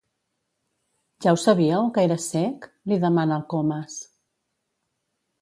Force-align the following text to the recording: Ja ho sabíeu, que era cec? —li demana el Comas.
Ja 1.25 1.33
ho 1.35 1.37
sabíeu, 1.41 1.85
que 1.97 2.05
era 2.07 2.17
cec? 2.23 2.67
—li 2.71 2.99
demana 3.05 3.37
el 3.37 3.45
Comas. 3.55 4.01